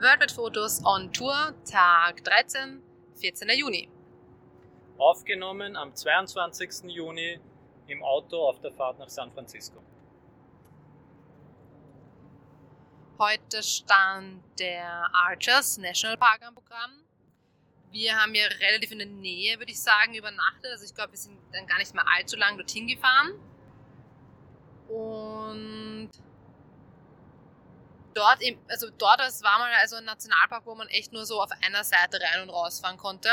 [0.00, 2.80] Worldwide Fotos on Tour, Tag 13,
[3.16, 3.48] 14.
[3.58, 3.88] Juni.
[4.96, 6.84] Aufgenommen am 22.
[6.84, 7.40] Juni
[7.88, 9.82] im Auto auf der Fahrt nach San Francisco.
[13.18, 17.02] Heute stand der Archers National Park am Programm.
[17.90, 20.70] Wir haben ja relativ in der Nähe, würde ich sagen, übernachtet.
[20.70, 23.32] Also ich glaube, wir sind dann gar nicht mehr allzu lang dorthin gefahren.
[24.88, 26.10] Und
[28.18, 31.50] dort, eben, also dort war mal also ein Nationalpark, wo man echt nur so auf
[31.64, 33.30] einer Seite rein und rausfahren konnte.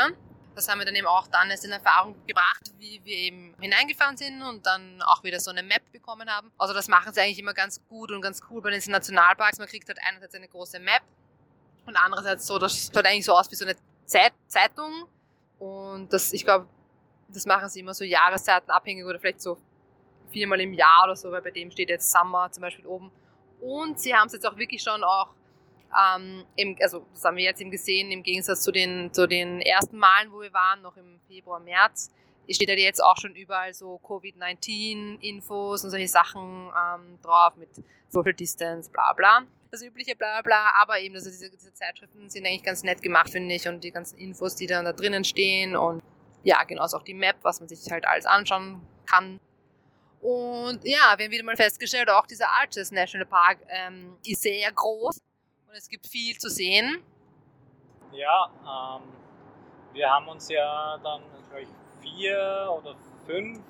[0.54, 4.16] Das haben wir dann eben auch dann erst in Erfahrung gebracht, wie wir eben hineingefahren
[4.16, 6.50] sind und dann auch wieder so eine Map bekommen haben.
[6.56, 9.58] Also das machen sie eigentlich immer ganz gut und ganz cool bei den Nationalparks.
[9.58, 11.02] Man kriegt halt einerseits eine große Map
[11.84, 15.06] und andererseits so, das schaut eigentlich so aus wie so eine Zeit, Zeitung.
[15.58, 16.66] Und das, ich glaube,
[17.28, 19.58] das machen sie immer so Jahreszeiten abhängig oder vielleicht so
[20.30, 23.10] viermal im Jahr oder so, weil bei dem steht jetzt Summer zum Beispiel oben.
[23.60, 25.30] Und sie haben es jetzt auch wirklich schon auch,
[25.96, 29.60] ähm, im, also das haben wir jetzt eben gesehen, im Gegensatz zu den, zu den
[29.60, 32.10] ersten Malen, wo wir waren, noch im Februar, März,
[32.54, 37.70] steht ja jetzt auch schon überall so Covid-19-Infos und solche Sachen ähm, drauf mit
[38.08, 39.42] Social Distance, bla bla.
[39.70, 43.30] Das übliche bla bla, aber eben, also diese, diese Zeitschriften sind eigentlich ganz nett gemacht,
[43.30, 46.02] finde ich, und die ganzen Infos, die dann da drinnen stehen und
[46.44, 49.40] ja, genauso auch die Map, was man sich halt alles anschauen kann.
[50.26, 54.72] Und ja, wir haben wieder mal festgestellt, auch dieser Arches National Park ähm, ist sehr
[54.72, 55.20] groß
[55.68, 57.00] und es gibt viel zu sehen.
[58.10, 59.02] Ja, ähm,
[59.92, 61.68] wir haben uns ja dann, glaube ich,
[62.00, 63.60] vier oder fünf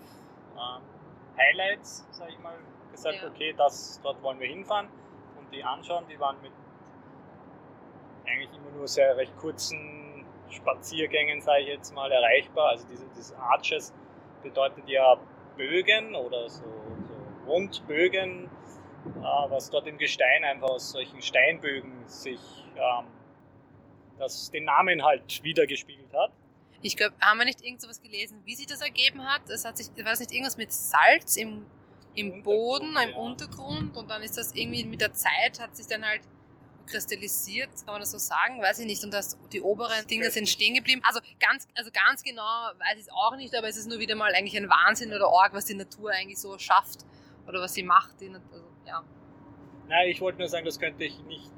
[0.55, 0.83] ähm,
[1.37, 2.57] Highlights, sage ich mal,
[2.91, 3.29] gesagt, ja.
[3.29, 4.89] okay, das, dort wollen wir hinfahren
[5.39, 6.07] und die anschauen.
[6.09, 6.53] Die waren mit
[8.27, 12.71] eigentlich immer nur sehr recht kurzen Spaziergängen, sage ich jetzt mal, erreichbar.
[12.71, 13.93] Also diese, diese Arches
[14.43, 15.19] bedeutet ja
[15.57, 22.41] Bögen oder so, so Rundbögen, äh, was dort im Gestein einfach aus solchen Steinbögen sich
[22.77, 23.07] ähm,
[24.19, 26.33] das den Namen halt wiedergespiegelt hat.
[26.83, 29.49] Ich glaube, haben wir nicht irgend sowas gelesen, wie sich das ergeben hat?
[29.49, 31.67] Es hat sich, war das nicht irgendwas mit Salz im,
[32.15, 33.17] im Boden, im ja.
[33.17, 36.23] Untergrund und dann ist das irgendwie mit der Zeit hat sich dann halt
[36.87, 39.05] kristallisiert, kann man das so sagen, weiß ich nicht.
[39.05, 41.03] Und das, die oberen Dinge sind stehen geblieben.
[41.05, 44.15] Also ganz, also ganz genau weiß ich es auch nicht, aber es ist nur wieder
[44.15, 47.01] mal eigentlich ein Wahnsinn oder Org, was die Natur eigentlich so schafft
[47.47, 48.21] oder was sie macht.
[48.21, 49.05] Die, also, ja.
[49.89, 51.53] Nein, ich wollte nur sagen, das könnte ich nicht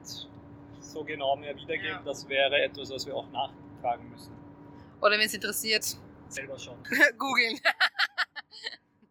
[0.80, 1.98] so genau mehr wiedergeben.
[1.98, 2.02] Ja.
[2.04, 4.32] Das wäre etwas, was wir auch nachfragen müssen.
[5.00, 5.96] Oder wenn es interessiert.
[6.28, 6.76] Selber schon.
[7.18, 7.58] Googeln.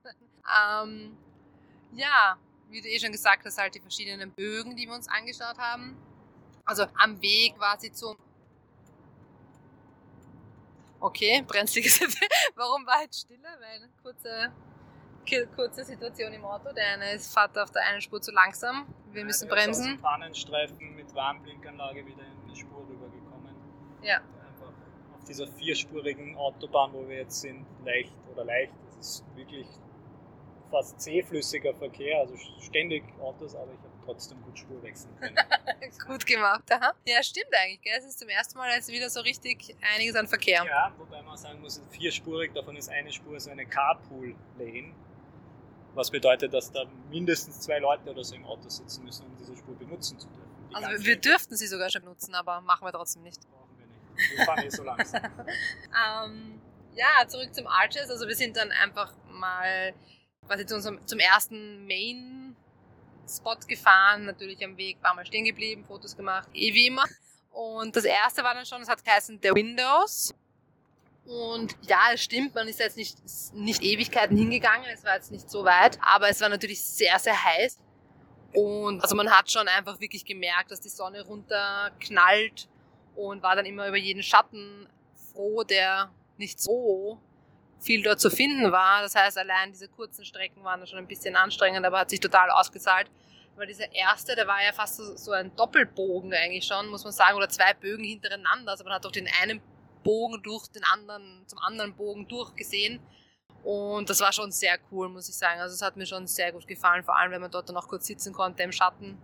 [0.84, 1.18] ähm,
[1.94, 2.38] ja,
[2.70, 5.98] wie du eh schon gesagt hast, halt die verschiedenen Bögen, die wir uns angeschaut haben.
[6.68, 8.18] Also am Weg quasi zum.
[11.00, 12.30] Okay, brenzlige Situation.
[12.56, 13.48] Warum war jetzt stille?
[13.60, 14.52] Weil kurze,
[15.56, 16.74] kurze Situation im Auto.
[16.74, 18.86] Der eine fährt auf der einen Spur zu langsam.
[19.12, 19.96] Wir ja, müssen bremsen.
[19.96, 23.56] Aus Pannenstreifen mit Warnblinkanlage wieder in die Spur rübergekommen.
[24.02, 24.18] Ja.
[24.18, 24.74] Einfach
[25.16, 28.74] auf dieser vierspurigen Autobahn, wo wir jetzt sind, leicht oder leicht.
[28.86, 29.68] Das ist wirklich
[30.70, 35.36] fast zähflüssiger Verkehr, also ständig Autos, aber ich trotzdem gut Spur wechseln können.
[36.08, 36.94] gut gemacht, aha.
[37.06, 37.96] Ja, stimmt eigentlich, gell?
[37.98, 40.64] Es ist zum ersten Mal jetzt wieder so richtig einiges an Verkehr.
[40.66, 44.94] Ja, wobei man sagen muss, vierspurig, davon ist eine Spur so eine Carpool-Lane.
[45.94, 49.56] Was bedeutet, dass da mindestens zwei Leute oder so im Auto sitzen müssen, um diese
[49.56, 50.48] Spur benutzen zu dürfen.
[50.70, 53.42] Die also wir dürften sie sogar schon nutzen, aber machen wir trotzdem nicht.
[53.50, 54.38] Brauchen wir nicht.
[54.38, 55.22] Wir fahren eh so langsam.
[56.26, 56.62] ähm,
[56.94, 58.10] ja, zurück zum Arches.
[58.10, 59.94] Also wir sind dann einfach mal
[60.46, 61.86] quasi zu unserem, zum ersten
[63.28, 67.04] Main-Spot gefahren, natürlich am Weg, war mal stehen geblieben, Fotos gemacht, eh wie immer.
[67.52, 70.34] Und das erste war dann schon, es hat geheißen The Windows.
[71.26, 73.18] Und ja, es stimmt, man ist jetzt nicht,
[73.54, 77.44] nicht Ewigkeiten hingegangen, es war jetzt nicht so weit, aber es war natürlich sehr, sehr
[77.44, 77.80] heiß.
[78.54, 82.70] Und also man hat schon einfach wirklich gemerkt, dass die Sonne runterknallt
[83.16, 84.88] und war dann immer über jeden Schatten
[85.34, 87.20] froh, der nicht so
[87.80, 89.02] viel dort zu finden war.
[89.02, 92.50] Das heißt, allein diese kurzen Strecken waren schon ein bisschen anstrengend, aber hat sich total
[92.50, 93.10] ausgezahlt.
[93.56, 97.38] Weil dieser erste, der war ja fast so, ein Doppelbogen eigentlich schon, muss man sagen,
[97.38, 98.72] oder zwei Bögen hintereinander.
[98.72, 99.62] Also man hat doch den einen
[100.04, 103.00] Bogen durch den anderen, zum anderen Bogen durchgesehen.
[103.64, 105.60] Und das war schon sehr cool, muss ich sagen.
[105.60, 107.88] Also es hat mir schon sehr gut gefallen, vor allem wenn man dort dann auch
[107.88, 109.18] kurz sitzen konnte im Schatten.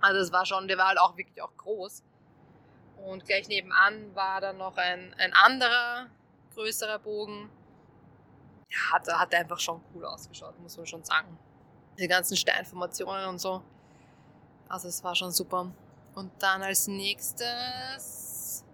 [0.00, 2.02] Also das war schon, der war halt auch wirklich auch groß.
[3.06, 6.06] Und gleich nebenan war dann noch ein, ein anderer
[6.54, 7.50] größerer Bogen
[8.74, 11.38] ja, hat, hat einfach schon cool ausgeschaut, muss man schon sagen.
[11.98, 13.62] Die ganzen Steinformationen und so.
[14.68, 15.72] Also es war schon super.
[16.14, 18.64] Und dann als nächstes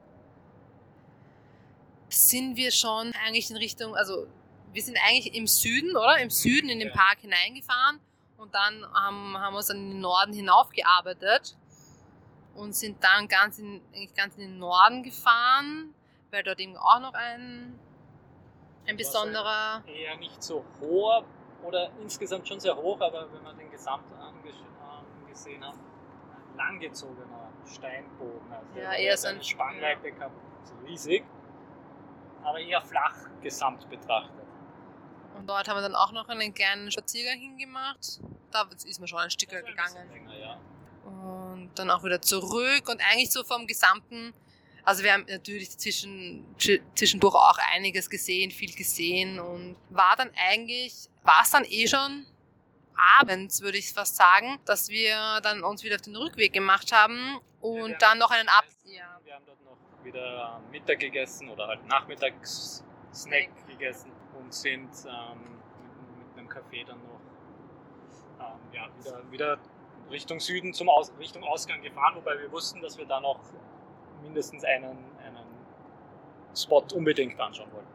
[2.08, 4.26] sind wir schon eigentlich in Richtung, also
[4.72, 6.18] wir sind eigentlich im Süden, oder?
[6.18, 8.00] Im Süden in den Park hineingefahren
[8.36, 11.56] und dann haben, haben wir uns dann in den Norden hinaufgearbeitet.
[12.54, 15.94] und sind dann ganz in, eigentlich ganz in den Norden gefahren,
[16.30, 17.78] weil dort eben auch noch ein,
[18.90, 19.82] ein besonderer.
[19.86, 21.24] Eher nicht so hoher
[21.62, 28.52] oder insgesamt schon sehr hoch, aber wenn man den Gesamt angesehen hat, ein langgezogener Steinboden.
[28.52, 30.34] Also ja, eher so eine Spannweite gehabt,
[30.64, 31.24] so riesig,
[32.42, 34.34] aber eher flach gesamt betrachtet.
[35.36, 38.20] Und dort haben wir dann auch noch einen kleinen Spaziergang hingemacht.
[38.50, 40.08] Da ist man schon ein Stück gegangen.
[40.12, 40.58] Länger, ja.
[41.04, 44.34] Und dann auch wieder zurück und eigentlich so vom gesamten,
[44.84, 46.44] also wir haben natürlich zwischen,
[46.94, 52.26] zwischendurch auch einiges gesehen, viel gesehen und war dann eigentlich, war es dann eh schon
[53.20, 57.38] abends, würde ich fast sagen, dass wir dann uns wieder auf den Rückweg gemacht haben
[57.60, 58.64] und ja, dann noch einen Ab...
[58.84, 59.18] Ja.
[59.24, 65.60] Wir haben dort noch wieder Mittag gegessen oder halt Nachmittagssnack gegessen und sind ähm,
[66.18, 67.20] mit, mit, einem Kaffee dann noch
[68.40, 69.58] ähm, ja, wieder, wieder
[70.10, 73.40] Richtung Süden zum Aus, Richtung Ausgang gefahren, wobei wir wussten, dass wir da noch
[74.22, 75.46] mindestens einen, einen
[76.54, 77.88] Spot unbedingt anschauen wollten.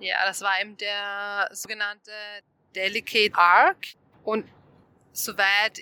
[0.00, 2.10] Ja, das war eben der sogenannte
[2.74, 3.86] Delicate Arc.
[4.24, 4.46] Und
[5.12, 5.80] soweit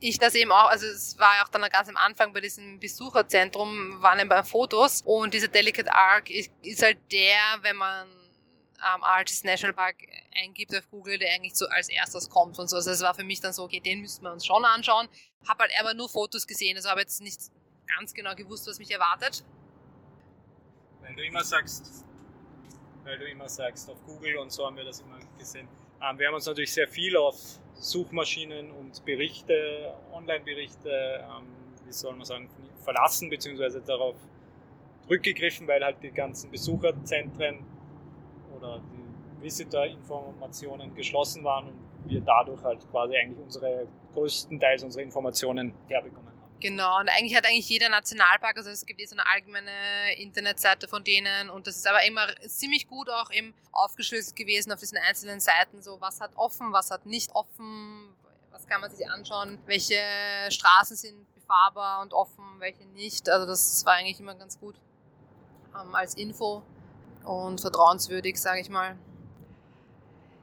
[0.00, 2.78] ich das eben auch, also es war ja auch dann ganz am Anfang bei diesem
[2.78, 9.02] Besucherzentrum, waren ein paar Fotos und dieser Delicate Arc ist, halt der, wenn man ähm,
[9.02, 9.96] Artist National Park
[10.36, 12.76] eingibt auf Google, der eigentlich so als erstes kommt und so.
[12.76, 15.08] Also es war für mich dann so, okay, den müssten wir uns schon anschauen.
[15.48, 17.40] Habe halt aber nur Fotos gesehen, also habe jetzt nicht
[17.96, 19.44] ganz genau gewusst, was mich erwartet.
[21.00, 22.04] Weil du immer sagst,
[23.04, 25.68] weil du immer sagst, auf Google und so haben wir das immer gesehen.
[26.02, 27.36] Ähm, wir haben uns natürlich sehr viel auf
[27.74, 31.46] Suchmaschinen und Berichte, Online-Berichte, ähm,
[31.84, 32.48] wie soll man sagen,
[32.84, 34.16] verlassen, beziehungsweise darauf
[35.08, 37.64] rückgegriffen, weil halt die ganzen Besucherzentren
[38.56, 45.72] oder die Visitor-Informationen geschlossen waren und wir dadurch halt quasi eigentlich unsere größtenteils unsere Informationen
[45.88, 46.27] herbekommen.
[46.60, 49.70] Genau, und eigentlich hat eigentlich jeder Nationalpark, also es gibt jetzt eine allgemeine
[50.16, 54.80] Internetseite von denen und das ist aber immer ziemlich gut auch eben aufgeschlüsselt gewesen auf
[54.80, 58.12] diesen einzelnen Seiten, so was hat offen, was hat nicht offen,
[58.50, 60.00] was kann man sich anschauen, welche
[60.48, 63.28] Straßen sind befahrbar und offen, welche nicht.
[63.28, 64.74] Also das war eigentlich immer ganz gut
[65.80, 66.64] ähm, als Info
[67.24, 68.98] und vertrauenswürdig, sage ich mal.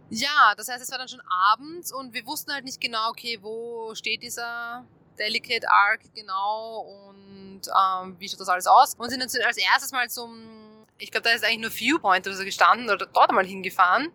[0.09, 1.21] Ja, das heißt, es war dann schon
[1.51, 4.85] abends und wir wussten halt nicht genau, okay, wo steht dieser
[5.17, 8.95] Delicate Arc genau und ähm, wie schaut das alles aus.
[8.95, 12.35] Und sind dann als erstes mal zum, ich glaube, da ist eigentlich nur Viewpoint oder
[12.35, 14.11] so gestanden oder dort einmal hingefahren.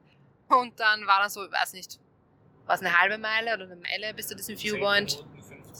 [0.49, 1.99] Und dann war dann so, ich weiß nicht,
[2.67, 5.25] war es eine halbe Meile oder eine Meile bis zu diesem Viewpoint.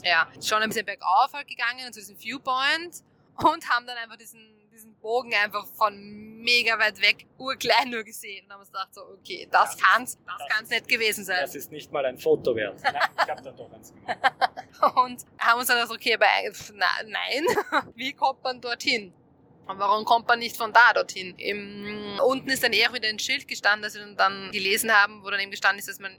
[0.03, 3.03] Ja, schon ein bisschen bergauf halt gegangen zu diesem Viewpoint
[3.35, 8.45] und haben dann einfach diesen diesen Bogen einfach von mega weit weg, urklein nur gesehen.
[8.45, 11.39] Und haben uns gedacht, so, okay, das, das kann's, das, das kann's nicht gewesen sein.
[11.41, 12.79] Das ist nicht mal ein Foto wert.
[12.83, 14.17] Nein, ich habe dann doch eins gemacht.
[14.97, 16.25] und haben uns dann gedacht, okay, aber
[16.73, 17.45] na, nein,
[17.95, 19.13] wie kommt man dorthin?
[19.67, 21.35] Und warum kommt man nicht von da dorthin?
[21.37, 25.29] Im, unten ist dann eher wieder ein Schild gestanden, das wir dann gelesen haben, wo
[25.29, 26.15] dann eben gestanden ist, dass man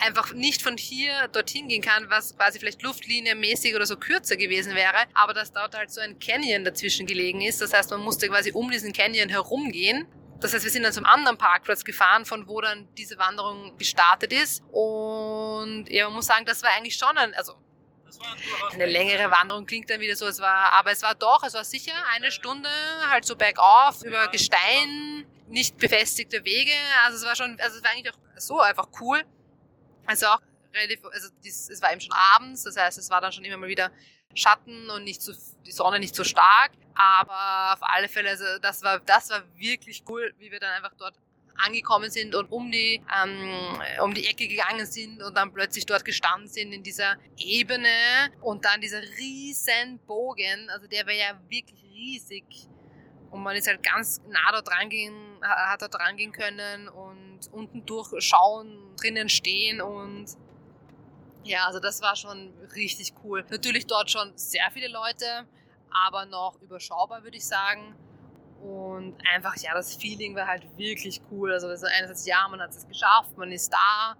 [0.00, 4.74] einfach nicht von hier dorthin gehen kann, was quasi vielleicht luftlinienmäßig oder so kürzer gewesen
[4.74, 7.60] wäre, aber dass dort halt so ein Canyon dazwischen gelegen ist.
[7.60, 10.06] Das heißt, man musste quasi um diesen Canyon herumgehen.
[10.40, 14.32] Das heißt, wir sind dann zum anderen Parkplatz gefahren, von wo dann diese Wanderung gestartet
[14.32, 14.62] ist.
[14.70, 17.54] Und ja, man muss sagen, das war eigentlich schon ein, also
[18.72, 21.64] eine längere Wanderung klingt dann wieder so, es war, aber es war doch, es war
[21.64, 22.70] sicher eine Stunde
[23.10, 26.72] halt so bergauf über Gestein, nicht befestigte Wege.
[27.04, 29.24] Also es war schon, also es war eigentlich auch so einfach cool.
[30.08, 30.40] Also auch
[30.74, 33.68] relativ, also es war eben schon abends, das heißt, es war dann schon immer mal
[33.68, 33.90] wieder
[34.34, 35.32] Schatten und nicht so,
[35.66, 36.72] die Sonne nicht so stark.
[36.94, 40.94] Aber auf alle Fälle, also das war, das war wirklich cool, wie wir dann einfach
[40.96, 41.14] dort
[41.56, 46.04] angekommen sind und um die, ähm, um die Ecke gegangen sind und dann plötzlich dort
[46.04, 47.88] gestanden sind in dieser Ebene
[48.40, 52.44] und dann dieser riesen Bogen, also der war ja wirklich riesig
[53.30, 57.07] und man ist halt ganz nah da dran gehen, hat da dran gehen können und
[57.52, 60.26] unten durchschauen, drinnen stehen und
[61.44, 63.44] ja, also das war schon richtig cool.
[63.48, 65.46] Natürlich dort schon sehr viele Leute,
[65.90, 67.94] aber noch überschaubar, würde ich sagen.
[68.60, 71.52] Und einfach, ja, das Feeling war halt wirklich cool.
[71.52, 74.16] Also, also einerseits, ja, man hat es geschafft, man ist da.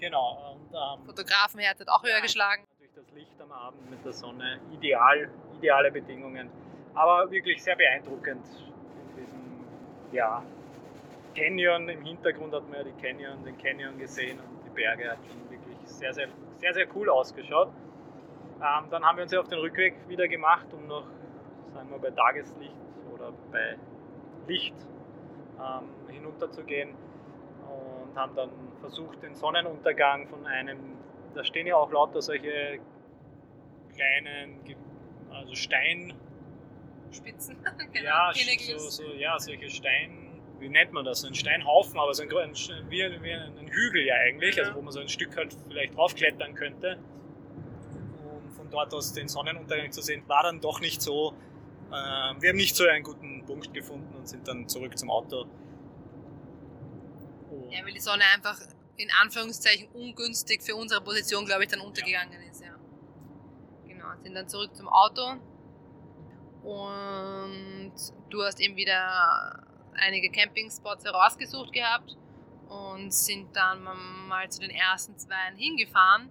[0.00, 0.58] Genau.
[0.58, 2.66] Und, ähm, Fotografenherd hat auch höher ja, geschlagen.
[2.78, 6.50] Durch das Licht am Abend mit der Sonne, ideal, ideale Bedingungen
[6.94, 8.44] aber wirklich sehr beeindruckend
[9.06, 9.64] in diesem
[10.12, 10.42] ja,
[11.34, 11.88] Canyon.
[11.88, 15.50] Im Hintergrund hat man ja die Canyon, den Canyon gesehen und die Berge hat schon
[15.50, 17.70] wirklich sehr, sehr, sehr, sehr cool ausgeschaut.
[18.56, 21.06] Ähm, dann haben wir uns ja auf den Rückweg wieder gemacht, um noch,
[21.72, 22.74] sagen wir, bei Tageslicht
[23.14, 23.76] oder bei
[24.46, 24.74] Licht
[25.58, 26.90] ähm, hinunterzugehen
[28.10, 30.78] und haben dann versucht, den Sonnenuntergang von einem,
[31.34, 32.80] da stehen ja auch lauter solche
[33.94, 34.60] kleinen
[35.30, 36.14] also Stein.
[37.12, 37.56] Spitzen.
[37.92, 40.19] genau, ja, so, so, ja, solche Stein,
[40.60, 41.24] wie nennt man das?
[41.24, 45.00] Ein Steinhaufen, aber so ein, wie, wie ein Hügel ja eigentlich, also wo man so
[45.00, 46.98] ein Stück halt vielleicht draufklettern könnte.
[48.24, 51.34] Um von dort aus den Sonnenuntergang zu sehen, war dann doch nicht so.
[51.88, 55.46] Äh, wir haben nicht so einen guten Punkt gefunden und sind dann zurück zum Auto.
[57.50, 57.68] Oh.
[57.70, 58.60] Ja, weil die Sonne einfach
[58.96, 62.50] in Anführungszeichen ungünstig für unsere Position, glaube ich, dann untergegangen ja.
[62.50, 62.62] ist.
[62.62, 62.76] Ja.
[63.88, 65.40] Genau, sind dann zurück zum Auto
[66.62, 67.92] und
[68.28, 69.66] du hast eben wieder
[70.00, 72.16] einige Campingspots herausgesucht gehabt
[72.68, 73.82] und sind dann
[74.28, 76.30] mal zu den ersten zwei hingefahren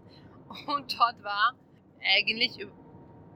[0.67, 1.53] und dort war
[2.01, 2.65] eigentlich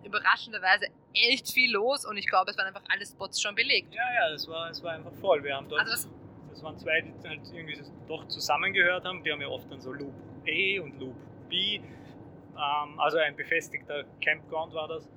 [0.04, 3.94] überraschenderweise echt viel los und ich glaube, es waren einfach alle Spots schon belegt.
[3.94, 5.44] Ja, ja, es war, es war einfach voll.
[5.44, 6.10] Wir haben dort, also
[6.50, 9.24] das waren zwei, die halt irgendwie doch zusammengehört haben.
[9.24, 10.14] Die haben ja oft dann so Loop
[10.48, 11.16] A und Loop
[11.50, 11.76] B.
[12.56, 15.08] Ähm, also ein befestigter Campground war das.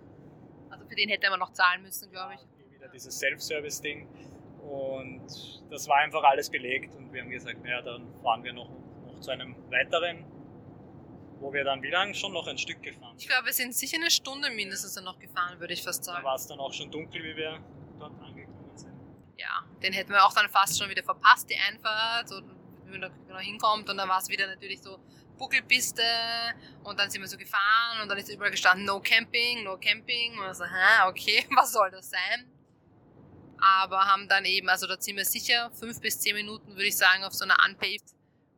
[0.71, 2.41] Also für den hätte man noch zahlen müssen, glaube ich.
[2.41, 4.09] Ja, wieder dieses Self-Service-Ding.
[4.67, 5.27] Und
[5.71, 8.69] das war einfach alles belegt und wir haben gesagt, naja, dann fahren wir noch,
[9.07, 10.25] noch zu einem weiteren,
[11.39, 13.97] wo wir dann wie lange schon noch ein Stück gefahren Ich glaube, wir sind sicher
[13.97, 16.19] eine Stunde mindestens dann noch gefahren, würde ich fast sagen.
[16.23, 17.61] Da war es dann auch schon dunkel, wie wir
[17.99, 18.93] dort angekommen sind.
[19.37, 22.41] Ja, den hätten wir auch dann fast schon wieder verpasst, die Einfahrt, so,
[22.85, 24.99] wenn man da genau hinkommt und dann war es wieder natürlich so
[25.39, 26.03] Buckelpiste
[26.83, 30.39] und dann sind wir so gefahren und dann ist überall gestanden, no camping, no camping
[30.41, 32.56] und so, hä, okay, was soll das sein?
[33.59, 36.97] Aber haben dann eben, also da sind wir sicher fünf bis zehn Minuten, würde ich
[36.97, 38.05] sagen, auf so einer unpaved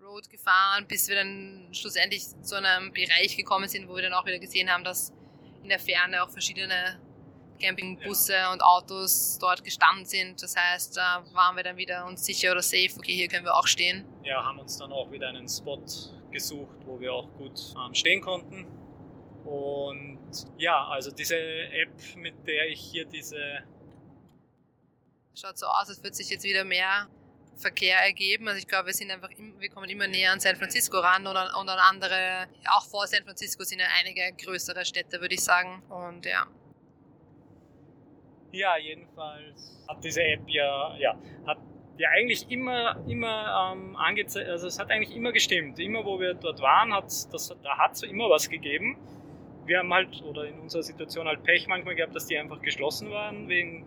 [0.02, 4.26] Road gefahren, bis wir dann schlussendlich zu einem Bereich gekommen sind, wo wir dann auch
[4.26, 5.12] wieder gesehen haben, dass
[5.62, 7.00] in der Ferne auch verschiedene
[7.60, 8.52] Campingbusse ja.
[8.52, 10.42] und Autos dort gestanden sind.
[10.42, 13.54] Das heißt, da waren wir dann wieder uns sicher oder safe, okay, hier können wir
[13.54, 14.04] auch stehen.
[14.22, 15.82] Ja, haben uns dann auch wieder einen Spot
[16.30, 18.66] gesucht, wo wir auch gut ähm, stehen konnten.
[19.44, 20.18] Und
[20.58, 23.64] ja, also diese App, mit der ich hier diese.
[25.34, 27.08] Schaut so aus, als würde sich jetzt wieder mehr
[27.58, 28.48] Verkehr ergeben.
[28.48, 31.36] Also ich glaube, wir sind einfach, wir kommen immer näher an San Francisco ran und
[31.36, 35.42] an, und an andere, auch vor San Francisco sind ja einige größere Städte, würde ich
[35.42, 35.82] sagen.
[35.88, 36.46] Und ja.
[38.52, 41.58] Ja, jedenfalls hat diese App ja, ja hat
[41.98, 45.78] ja eigentlich immer, immer ähm, angezeigt, also es hat eigentlich immer gestimmt.
[45.78, 48.96] Immer wo wir dort waren, hat das, da hat es immer was gegeben.
[49.66, 53.10] Wir haben halt, oder in unserer Situation halt Pech manchmal gehabt, dass die einfach geschlossen
[53.10, 53.84] waren wegen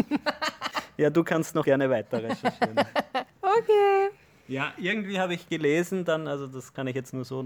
[0.98, 2.78] ja, du kannst noch gerne weiter recherchieren.
[3.42, 4.10] okay.
[4.48, 7.44] Ja, irgendwie habe ich gelesen, dann, also das kann ich jetzt nur so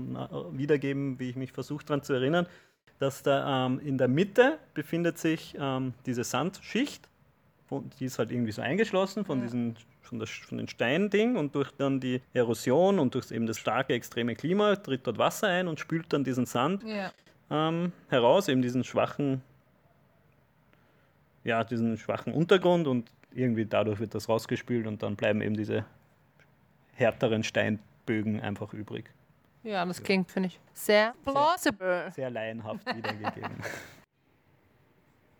[0.51, 2.45] wiedergeben, wie ich mich versucht daran zu erinnern,
[3.01, 7.09] dass da ähm, in der Mitte befindet sich ähm, diese Sandschicht,
[7.99, 9.45] die ist halt irgendwie so eingeschlossen von, ja.
[9.45, 13.57] diesen, von, der, von den Steinding und durch dann die Erosion und durch eben das
[13.57, 17.11] starke extreme Klima tritt dort Wasser ein und spült dann diesen Sand ja.
[17.49, 19.41] ähm, heraus, eben diesen schwachen,
[21.43, 25.85] ja, diesen schwachen Untergrund und irgendwie dadurch wird das rausgespült und dann bleiben eben diese
[26.93, 29.09] härteren Steinbögen einfach übrig.
[29.63, 32.03] Ja, das klingt, finde ich, sehr plausible.
[32.03, 33.55] Sehr, sehr laienhaft wiedergegeben.